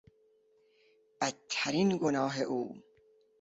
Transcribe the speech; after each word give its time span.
بدترین 1.21 1.97
گناه 1.97 2.31
او 2.41 2.75